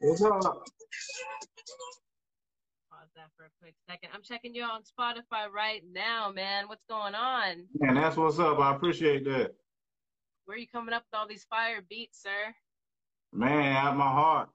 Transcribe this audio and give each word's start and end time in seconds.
What's 0.00 0.22
up? 0.22 0.42
Pause 2.90 3.10
that 3.16 3.30
for 3.36 3.44
a 3.44 3.50
quick 3.60 3.74
second. 3.88 4.10
I'm 4.14 4.22
checking 4.22 4.54
you 4.54 4.62
on 4.62 4.82
Spotify 4.82 5.50
right 5.54 5.82
now, 5.92 6.32
man. 6.32 6.68
What's 6.68 6.84
going 6.88 7.14
on? 7.14 7.66
Man, 7.78 7.94
that's 7.94 8.16
what's 8.16 8.38
up. 8.38 8.58
I 8.58 8.74
appreciate 8.74 9.24
that. 9.24 9.54
Where 10.44 10.56
are 10.56 10.60
you 10.60 10.68
coming 10.68 10.94
up 10.94 11.04
with 11.10 11.18
all 11.18 11.28
these 11.28 11.46
fire 11.50 11.80
beats, 11.88 12.22
sir? 12.22 12.54
Man, 13.32 13.76
out 13.76 13.92
of 13.92 13.98
my 13.98 14.10
heart. 14.10 14.48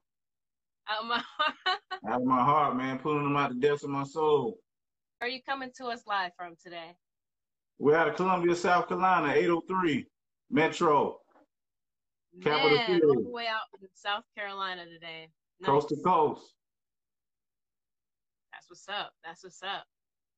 Out 0.90 1.02
of 1.02 1.08
my 1.08 1.22
Out 2.10 2.22
of 2.22 2.26
my 2.28 2.44
heart, 2.44 2.76
man. 2.76 3.00
Pulling 3.00 3.24
them 3.24 3.38
out 3.38 3.50
the 3.50 3.56
depths 3.56 3.84
of 3.84 3.90
my 3.90 4.04
soul. 4.04 4.60
Where 5.20 5.30
are 5.30 5.32
you 5.32 5.42
coming 5.42 5.72
to 5.78 5.86
us 5.86 6.02
live 6.06 6.32
from 6.38 6.56
today? 6.62 6.96
We're 7.80 7.96
out 7.96 8.08
of 8.08 8.16
Columbia, 8.16 8.56
South 8.56 8.88
Carolina, 8.88 9.34
803 9.34 10.06
Metro. 10.50 11.20
Capital 12.42 12.78
Man, 12.78 12.88
City. 12.88 13.02
all 13.06 13.24
the 13.24 13.30
way 13.30 13.48
out 13.48 13.68
in 13.82 13.88
South 13.94 14.24
Carolina 14.38 14.86
today. 14.86 15.30
Nice. 15.60 15.70
Coast 15.70 15.90
to 15.90 15.96
coast. 15.98 16.54
That's 18.52 18.70
what's 18.70 18.88
up. 18.90 19.14
That's 19.24 19.44
what's 19.44 19.64
up. 19.64 19.86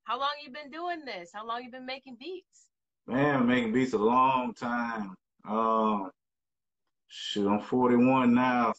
How 0.04 0.20
long 0.20 0.30
you 0.44 0.52
been 0.52 0.72
doing 0.72 1.06
this? 1.06 1.32
How 1.34 1.46
long 1.46 1.64
you 1.64 1.72
been 1.72 1.86
making 1.86 2.18
beats? 2.20 2.68
Man, 3.08 3.48
making 3.48 3.74
beats 3.74 3.94
a 3.94 3.98
long 3.98 4.54
time. 4.54 5.16
Um, 5.48 6.12
shoot, 7.08 7.50
I'm 7.50 7.62
41 7.62 8.34
now. 8.34 8.74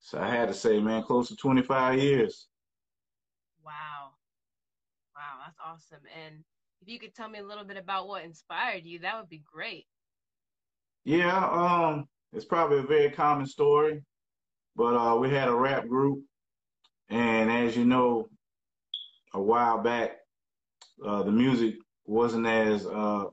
So 0.00 0.18
I 0.18 0.28
had 0.28 0.48
to 0.48 0.54
say, 0.54 0.80
man, 0.80 1.02
close 1.02 1.28
to 1.28 1.36
25 1.36 1.98
years. 1.98 2.48
Wow. 3.64 4.10
Wow, 5.14 5.44
that's 5.44 5.58
awesome. 5.64 6.04
And 6.24 6.44
if 6.80 6.88
you 6.88 6.98
could 6.98 7.14
tell 7.14 7.28
me 7.28 7.38
a 7.38 7.46
little 7.46 7.64
bit 7.64 7.76
about 7.76 8.08
what 8.08 8.24
inspired 8.24 8.84
you, 8.84 8.98
that 9.00 9.16
would 9.18 9.28
be 9.28 9.42
great. 9.50 9.86
Yeah, 11.04 11.46
um, 11.48 12.08
it's 12.32 12.44
probably 12.44 12.78
a 12.78 12.82
very 12.82 13.10
common 13.10 13.46
story, 13.46 14.02
but 14.74 14.94
uh, 14.96 15.16
we 15.16 15.30
had 15.30 15.48
a 15.48 15.54
rap 15.54 15.86
group, 15.86 16.22
and 17.10 17.50
as 17.50 17.76
you 17.76 17.84
know, 17.84 18.28
a 19.34 19.40
while 19.40 19.78
back, 19.78 20.12
uh, 21.04 21.22
the 21.22 21.30
music 21.30 21.74
wasn't 22.06 22.46
as 22.46 22.86
uh, 22.86 23.24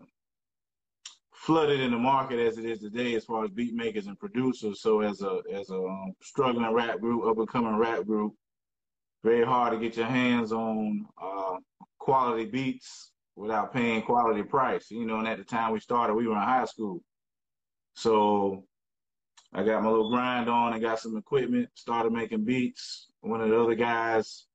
flooded 1.34 1.80
in 1.80 1.92
the 1.92 1.98
market 1.98 2.40
as 2.40 2.58
it 2.58 2.66
is 2.66 2.80
today, 2.80 3.16
as 3.16 3.26
far 3.26 3.46
as 3.46 3.52
beat 3.52 3.74
makers 3.74 4.08
and 4.08 4.20
producers. 4.20 4.82
So, 4.82 5.02
as 5.02 5.22
a 5.22 5.42
as 5.54 5.70
a 5.70 5.78
um, 5.78 6.14
struggling 6.22 6.72
rap 6.74 7.00
group, 7.00 7.26
up 7.26 7.38
and 7.38 7.48
coming 7.48 7.78
rap 7.78 8.06
group, 8.06 8.34
very 9.24 9.46
hard 9.46 9.74
to 9.74 9.80
get 9.80 9.98
your 9.98 10.08
hands 10.08 10.52
on 10.52 11.06
uh, 11.22 11.58
quality 12.00 12.46
beats 12.46 13.12
without 13.36 13.74
paying 13.74 14.02
quality 14.02 14.44
price. 14.44 14.92
You 14.92 15.06
know, 15.06 15.20
and 15.20 15.28
at 15.28 15.38
the 15.38 15.46
time 15.46 15.72
we 15.72 15.80
started, 15.80 16.16
we 16.16 16.28
were 16.28 16.36
in 16.36 16.42
high 16.42 16.66
school. 16.66 17.02
So 17.96 18.66
I 19.54 19.64
got 19.64 19.84
my 19.84 19.90
little 19.90 20.12
grind 20.12 20.50
on 20.50 20.74
and 20.74 20.82
got 20.82 21.00
some 21.00 21.18
equipment, 21.18 21.70
started 21.74 22.12
making 22.14 22.46
beats. 22.46 23.08
One 23.22 23.42
of 23.42 23.50
the 23.50 23.60
other 23.60 23.76
guys 23.76 24.46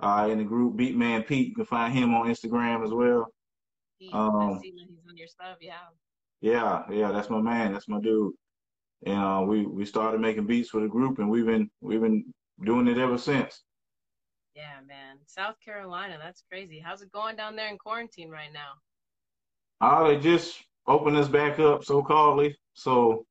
uh, 0.00 0.28
in 0.30 0.38
the 0.38 0.44
group, 0.44 0.76
Beatman 0.76 1.26
Pete, 1.26 1.48
you 1.48 1.54
can 1.54 1.66
find 1.66 1.92
him 1.92 2.14
on 2.14 2.28
Instagram 2.28 2.84
as 2.84 2.90
well. 2.90 3.26
He, 3.98 4.10
Um, 4.12 4.54
I 4.54 4.60
he's 4.62 4.74
on 5.08 5.16
your 5.16 5.28
stuff, 5.28 5.58
yeah. 5.60 5.74
Yeah, 6.40 6.84
yeah, 6.90 7.10
that's 7.12 7.30
my 7.30 7.40
man. 7.40 7.72
That's 7.72 7.88
my 7.88 8.00
dude. 8.00 8.32
And 9.04 9.18
uh, 9.18 9.44
we 9.46 9.66
we 9.66 9.84
started 9.84 10.20
making 10.20 10.46
beats 10.46 10.70
for 10.70 10.80
the 10.80 10.88
group, 10.88 11.18
and 11.18 11.28
we've 11.30 11.46
been 11.46 11.70
we've 11.80 12.00
been 12.00 12.32
doing 12.64 12.88
it 12.88 12.98
ever 12.98 13.18
since. 13.18 13.62
Yeah, 14.54 14.80
man. 14.86 15.18
South 15.26 15.54
Carolina, 15.64 16.18
that's 16.20 16.42
crazy. 16.48 16.80
How's 16.84 17.02
it 17.02 17.12
going 17.12 17.36
down 17.36 17.54
there 17.54 17.68
in 17.68 17.78
quarantine 17.78 18.30
right 18.30 18.52
now? 18.52 18.72
Uh, 19.80 20.08
they 20.08 20.18
just 20.18 20.58
opened 20.86 21.16
us 21.16 21.28
back 21.28 21.60
up, 21.60 21.84
so 21.84 22.02
calledly. 22.02 22.54
So 22.74 23.24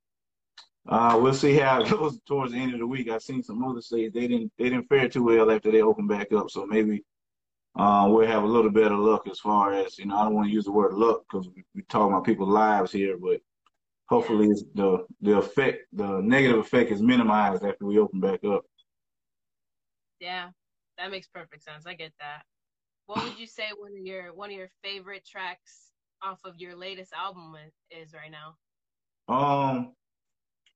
uh, 0.87 1.19
we'll 1.21 1.33
see 1.33 1.55
how 1.55 1.81
it 1.83 1.89
goes 1.89 2.19
towards 2.27 2.53
the 2.53 2.59
end 2.59 2.73
of 2.73 2.79
the 2.79 2.87
week. 2.87 3.09
I've 3.09 3.21
seen 3.21 3.43
some 3.43 3.63
other 3.63 3.81
states 3.81 4.13
they 4.13 4.27
didn't 4.27 4.51
they 4.57 4.69
didn't 4.69 4.87
fare 4.87 5.09
too 5.09 5.23
well 5.23 5.51
after 5.51 5.71
they 5.71 5.81
opened 5.81 6.09
back 6.09 6.31
up. 6.33 6.49
So 6.49 6.65
maybe 6.65 7.03
uh, 7.77 8.07
we'll 8.09 8.27
have 8.27 8.43
a 8.43 8.47
little 8.47 8.71
better 8.71 8.95
luck 8.95 9.27
as 9.29 9.39
far 9.39 9.73
as 9.73 9.97
you 9.97 10.05
know. 10.05 10.17
I 10.17 10.23
don't 10.23 10.33
want 10.33 10.47
to 10.47 10.53
use 10.53 10.65
the 10.65 10.71
word 10.71 10.93
luck 10.93 11.23
because 11.29 11.49
we're 11.75 11.83
talking 11.89 12.13
about 12.13 12.25
people's 12.25 12.49
lives 12.49 12.91
here, 12.91 13.17
but 13.17 13.41
hopefully 14.07 14.47
it's 14.47 14.63
the 14.73 15.05
the 15.21 15.37
effect, 15.37 15.85
the 15.93 16.21
negative 16.21 16.59
effect, 16.59 16.91
is 16.91 17.01
minimized 17.01 17.63
after 17.63 17.85
we 17.85 17.99
open 17.99 18.19
back 18.19 18.43
up. 18.43 18.65
Yeah, 20.19 20.49
that 20.97 21.11
makes 21.11 21.27
perfect 21.27 21.63
sense. 21.63 21.85
I 21.85 21.93
get 21.93 22.13
that. 22.19 22.43
What 23.05 23.23
would 23.23 23.37
you 23.37 23.47
say 23.47 23.65
one 23.77 23.91
of 23.91 24.05
your 24.05 24.33
one 24.33 24.49
of 24.49 24.55
your 24.55 24.69
favorite 24.83 25.25
tracks 25.25 25.91
off 26.23 26.39
of 26.45 26.57
your 26.57 26.75
latest 26.75 27.13
album 27.13 27.55
is 27.91 28.13
right 28.13 28.31
now? 28.31 28.55
Um, 29.29 29.93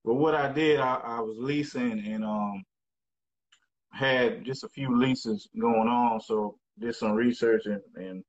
but 0.04 0.14
what 0.14 0.34
I 0.34 0.52
did, 0.52 0.80
I, 0.80 0.94
I 0.96 1.20
was 1.20 1.36
leasing 1.38 2.04
and 2.06 2.24
um 2.24 2.64
had 3.92 4.44
just 4.44 4.64
a 4.64 4.68
few 4.68 4.96
leases 4.98 5.48
going 5.58 5.88
on, 5.88 6.20
so 6.20 6.56
did 6.78 6.94
some 6.94 7.12
research 7.12 7.66
and 7.66 7.80
and 7.96 8.24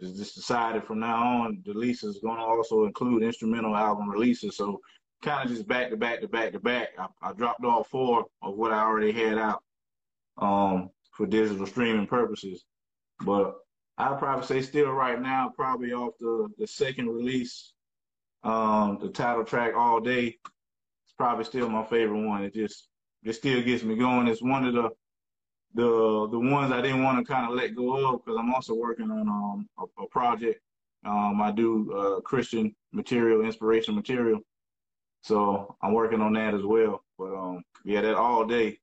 just 0.00 0.34
decided 0.34 0.84
from 0.84 1.00
now 1.00 1.42
on 1.42 1.62
the 1.64 1.72
lease 1.72 2.04
is 2.04 2.18
going 2.22 2.36
to 2.36 2.42
also 2.42 2.84
include 2.84 3.22
instrumental 3.22 3.74
album 3.74 4.10
releases. 4.10 4.56
So 4.56 4.78
kind 5.22 5.48
of 5.48 5.56
just 5.56 5.66
back 5.66 5.88
to 5.90 5.96
back 5.96 6.20
to 6.20 6.28
back 6.28 6.52
to 6.52 6.60
back. 6.60 6.88
I, 6.98 7.06
I 7.22 7.32
dropped 7.32 7.64
all 7.64 7.84
four 7.84 8.26
of 8.42 8.54
what 8.56 8.72
I 8.72 8.82
already 8.82 9.12
had 9.12 9.38
out 9.38 9.62
um 10.38 10.90
for 11.12 11.26
digital 11.26 11.66
streaming 11.66 12.06
purposes, 12.06 12.64
but 13.24 13.54
I'd 13.96 14.18
probably 14.18 14.46
say 14.46 14.60
still 14.60 14.90
right 14.90 15.20
now, 15.20 15.50
probably 15.54 15.92
off 15.92 16.12
the 16.20 16.48
the 16.58 16.66
second 16.66 17.08
release, 17.08 17.72
um, 18.44 18.98
the 19.00 19.08
title 19.08 19.44
track 19.44 19.72
"All 19.74 20.00
Day." 20.00 20.36
Probably 21.18 21.44
still 21.44 21.68
my 21.68 21.84
favorite 21.84 22.26
one. 22.26 22.44
It 22.44 22.54
just 22.54 22.88
it 23.22 23.32
still 23.34 23.62
gets 23.62 23.82
me 23.82 23.96
going. 23.96 24.28
It's 24.28 24.42
one 24.42 24.66
of 24.66 24.74
the 24.74 24.90
the 25.74 26.28
the 26.30 26.38
ones 26.38 26.72
I 26.72 26.80
didn't 26.80 27.02
want 27.02 27.18
to 27.24 27.32
kind 27.32 27.50
of 27.50 27.56
let 27.56 27.74
go 27.74 28.14
of 28.14 28.24
because 28.24 28.38
I'm 28.38 28.52
also 28.54 28.74
working 28.74 29.10
on 29.10 29.28
um 29.28 29.68
a, 29.78 30.02
a 30.02 30.08
project. 30.08 30.60
Um, 31.04 31.40
I 31.40 31.52
do 31.52 31.92
uh, 31.92 32.20
Christian 32.20 32.74
material, 32.92 33.42
inspirational 33.42 33.96
material, 33.96 34.40
so 35.22 35.76
I'm 35.82 35.92
working 35.92 36.20
on 36.20 36.32
that 36.34 36.54
as 36.54 36.62
well. 36.64 37.02
But 37.18 37.34
um, 37.34 37.62
yeah, 37.84 38.00
that 38.00 38.14
all 38.16 38.44
day 38.44 38.78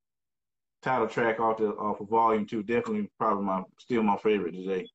title 0.82 1.08
track 1.08 1.40
off 1.40 1.58
the 1.58 1.70
off 1.70 2.00
of 2.02 2.10
Volume 2.10 2.46
Two 2.46 2.64
definitely 2.64 3.10
probably 3.20 3.46
my 3.46 3.64
still 3.80 4.04
my 4.04 4.18
favorite 4.18 4.54
today. 4.54 4.88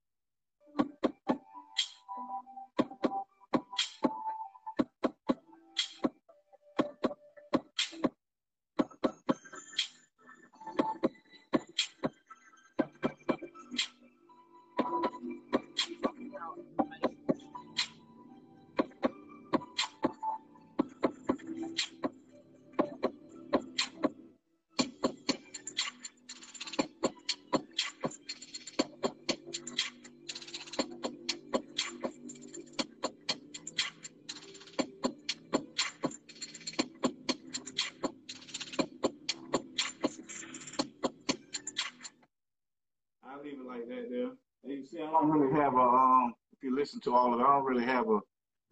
Don't 45.21 45.31
really 45.31 45.55
have 45.61 45.75
a 45.75 45.79
um. 45.81 46.35
If 46.53 46.65
you 46.65 46.75
listen 46.75 47.01
to 47.03 47.15
all 47.15 47.33
of 47.33 47.39
it, 47.41 47.45
I 47.45 47.47
don't 47.55 47.65
really 47.65 47.85
have 47.85 48.09
a, 48.09 48.19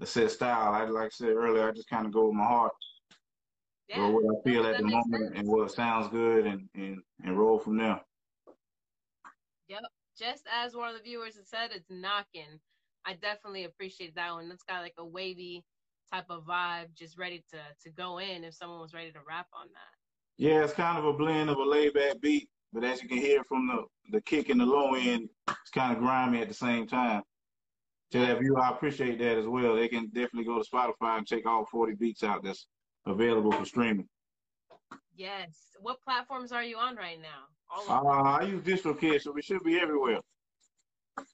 a 0.00 0.06
set 0.06 0.30
style. 0.32 0.74
I 0.74 0.84
like 0.86 1.06
I 1.06 1.08
said 1.10 1.28
earlier, 1.30 1.68
I 1.68 1.72
just 1.72 1.88
kind 1.88 2.04
of 2.06 2.12
go 2.12 2.26
with 2.26 2.34
my 2.34 2.44
heart, 2.44 2.72
Yeah, 3.88 3.98
go 3.98 4.10
what 4.10 4.24
I 4.36 4.42
feel 4.50 4.66
at 4.66 4.78
the 4.78 4.82
moment, 4.84 5.06
sense. 5.28 5.32
and 5.36 5.48
what 5.48 5.70
sounds 5.70 6.08
good, 6.08 6.46
and 6.46 6.68
and 6.74 6.98
and 7.24 7.38
roll 7.38 7.58
from 7.58 7.76
there. 7.76 8.00
Yep. 9.68 9.82
Just 10.18 10.44
as 10.52 10.74
one 10.74 10.88
of 10.88 10.96
the 10.96 11.02
viewers 11.02 11.36
had 11.36 11.46
said, 11.46 11.70
it's 11.74 11.90
knocking. 11.90 12.60
I 13.04 13.14
definitely 13.14 13.64
appreciate 13.64 14.14
that 14.16 14.32
one. 14.32 14.48
That's 14.48 14.62
got 14.64 14.80
like 14.82 14.94
a 14.98 15.04
wavy 15.04 15.64
type 16.12 16.26
of 16.30 16.44
vibe, 16.44 16.94
just 16.94 17.18
ready 17.18 17.44
to 17.52 17.58
to 17.84 17.90
go 17.90 18.18
in 18.18 18.42
if 18.44 18.54
someone 18.54 18.80
was 18.80 18.94
ready 18.94 19.12
to 19.12 19.18
rap 19.28 19.46
on 19.52 19.66
that. 19.68 19.94
Yeah, 20.38 20.64
it's 20.64 20.72
kind 20.72 20.98
of 20.98 21.04
a 21.04 21.12
blend 21.12 21.50
of 21.50 21.58
a 21.58 21.64
laid 21.64 21.94
back 21.94 22.20
beat, 22.20 22.48
but 22.76 22.84
as 22.84 23.02
you 23.02 23.08
can 23.08 23.16
hear 23.16 23.42
from 23.44 23.66
the 23.66 23.84
the 24.12 24.20
kick 24.20 24.50
and 24.50 24.60
the 24.60 24.66
low 24.66 24.94
end, 24.94 25.30
it's 25.48 25.70
kind 25.74 25.96
of 25.96 25.98
grimy 25.98 26.42
at 26.42 26.48
the 26.48 26.54
same 26.54 26.86
time. 26.86 27.22
To 28.12 28.18
that 28.18 28.38
viewer, 28.38 28.60
I 28.60 28.68
appreciate 28.70 29.18
that 29.18 29.38
as 29.38 29.46
well. 29.46 29.74
They 29.74 29.88
can 29.88 30.08
definitely 30.08 30.44
go 30.44 30.62
to 30.62 30.68
Spotify 30.68 31.16
and 31.16 31.26
check 31.26 31.46
all 31.46 31.64
40 31.72 31.94
beats 31.94 32.22
out 32.22 32.44
that's 32.44 32.66
available 33.06 33.50
for 33.50 33.64
streaming. 33.64 34.06
Yes. 35.16 35.56
What 35.80 36.02
platforms 36.02 36.52
are 36.52 36.62
you 36.62 36.76
on 36.76 36.96
right 36.96 37.18
now? 37.20 37.48
All 37.74 38.08
Uh, 38.10 38.22
I 38.22 38.42
use 38.42 38.62
DistroKid, 38.62 39.22
so 39.22 39.32
we 39.32 39.40
should 39.40 39.64
be 39.64 39.80
everywhere. 39.80 40.20
them. 40.20 40.22
Nice. 41.16 41.26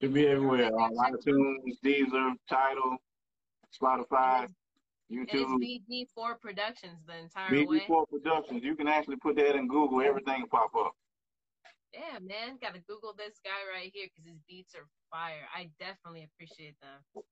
Should 0.00 0.14
be 0.14 0.26
everywhere. 0.28 0.70
On 0.72 0.94
iTunes, 0.94 1.74
Deezer, 1.84 2.32
Tidal, 2.48 2.96
Spotify. 3.78 4.46
YouTube. 5.10 5.56
It's 5.60 6.12
BD4 6.18 6.40
Productions 6.40 6.98
the 7.06 7.16
entire 7.16 7.50
BD4 7.50 7.88
way. 7.88 8.04
Productions. 8.10 8.62
You 8.62 8.76
can 8.76 8.88
actually 8.88 9.16
put 9.16 9.36
that 9.36 9.56
in 9.56 9.68
Google. 9.68 10.02
Everything 10.02 10.44
pop 10.50 10.70
up. 10.76 10.92
Yeah, 11.92 12.18
man. 12.20 12.58
Got 12.60 12.74
to 12.74 12.80
Google 12.80 13.14
this 13.16 13.40
guy 13.42 13.50
right 13.72 13.90
here 13.94 14.06
because 14.06 14.30
his 14.30 14.40
beats 14.48 14.74
are 14.74 14.86
fire. 15.10 15.48
I 15.54 15.70
definitely 15.78 16.28
appreciate 16.32 16.76
them. 16.80 17.24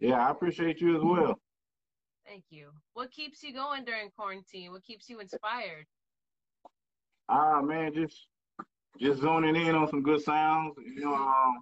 Yeah, 0.00 0.26
I 0.26 0.30
appreciate 0.30 0.80
you 0.80 0.96
as 0.96 1.02
well. 1.02 1.38
Thank 2.26 2.44
you. 2.50 2.70
What 2.94 3.10
keeps 3.12 3.42
you 3.42 3.54
going 3.54 3.84
during 3.84 4.10
quarantine? 4.16 4.72
What 4.72 4.82
keeps 4.82 5.08
you 5.08 5.20
inspired? 5.20 5.86
Ah, 7.28 7.60
man, 7.62 7.94
just 7.94 8.26
just 8.98 9.20
zoning 9.20 9.56
in 9.56 9.74
on 9.74 9.88
some 9.88 10.02
good 10.02 10.20
sounds. 10.22 10.74
You 10.78 11.04
know, 11.04 11.14
um, 11.14 11.60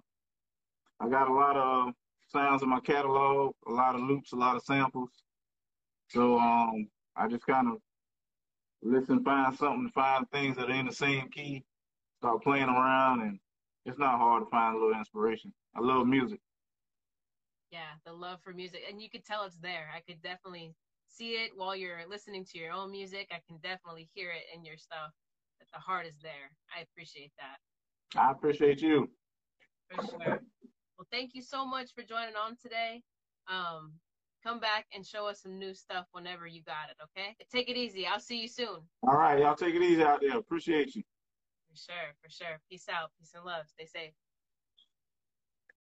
I 0.99 1.09
got 1.09 1.29
a 1.29 1.33
lot 1.33 1.55
of 1.55 1.93
sounds 2.27 2.63
in 2.63 2.69
my 2.69 2.79
catalog, 2.79 3.53
a 3.67 3.71
lot 3.71 3.95
of 3.95 4.01
loops, 4.01 4.33
a 4.33 4.35
lot 4.35 4.55
of 4.55 4.63
samples. 4.63 5.09
So 6.09 6.39
um, 6.39 6.87
I 7.15 7.27
just 7.27 7.45
kind 7.45 7.67
of 7.67 7.77
listen, 8.81 9.23
find 9.23 9.55
something, 9.55 9.89
find 9.93 10.29
things 10.31 10.57
that 10.57 10.69
are 10.69 10.73
in 10.73 10.87
the 10.87 10.93
same 10.93 11.29
key, 11.29 11.63
start 12.19 12.43
playing 12.43 12.69
around, 12.69 13.21
and 13.21 13.39
it's 13.85 13.99
not 13.99 14.17
hard 14.17 14.43
to 14.43 14.49
find 14.49 14.75
a 14.75 14.79
little 14.79 14.97
inspiration. 14.97 15.53
I 15.75 15.81
love 15.81 16.07
music. 16.07 16.39
Yeah, 17.71 17.93
the 18.05 18.13
love 18.13 18.39
for 18.43 18.53
music, 18.53 18.81
and 18.89 19.01
you 19.01 19.09
could 19.09 19.23
tell 19.23 19.43
it's 19.43 19.57
there. 19.57 19.89
I 19.95 19.99
could 19.99 20.21
definitely 20.23 20.73
see 21.07 21.33
it 21.33 21.51
while 21.55 21.75
you're 21.75 21.99
listening 22.09 22.43
to 22.45 22.57
your 22.57 22.71
own 22.71 22.91
music. 22.91 23.27
I 23.31 23.39
can 23.47 23.57
definitely 23.61 24.09
hear 24.13 24.31
it 24.31 24.43
in 24.55 24.65
your 24.65 24.77
stuff. 24.77 25.11
That 25.59 25.67
the 25.73 25.79
heart 25.79 26.07
is 26.07 26.15
there. 26.23 26.49
I 26.75 26.81
appreciate 26.81 27.31
that. 27.37 28.19
I 28.19 28.31
appreciate 28.31 28.81
you. 28.81 29.09
For 29.91 30.07
sure. 30.07 30.39
Well, 30.97 31.07
thank 31.11 31.31
you 31.33 31.41
so 31.41 31.65
much 31.65 31.91
for 31.93 32.01
joining 32.01 32.35
on 32.35 32.55
today. 32.61 33.03
Um, 33.47 33.93
come 34.43 34.59
back 34.59 34.85
and 34.93 35.05
show 35.05 35.27
us 35.27 35.41
some 35.41 35.57
new 35.57 35.73
stuff 35.73 36.05
whenever 36.11 36.47
you 36.47 36.61
got 36.63 36.89
it, 36.89 36.97
okay? 37.03 37.35
Take 37.51 37.69
it 37.69 37.77
easy. 37.77 38.07
I'll 38.07 38.19
see 38.19 38.41
you 38.41 38.47
soon. 38.47 38.79
All 39.03 39.15
right, 39.15 39.39
y'all 39.39 39.55
take 39.55 39.75
it 39.75 39.81
easy 39.81 40.03
out 40.03 40.21
there. 40.21 40.37
Appreciate 40.37 40.95
you. 40.95 41.03
For 41.69 41.77
sure, 41.77 42.13
for 42.23 42.29
sure. 42.29 42.59
Peace 42.69 42.87
out. 42.89 43.11
Peace 43.19 43.31
and 43.35 43.45
love. 43.45 43.65
Stay 43.67 43.85
safe. 43.85 44.13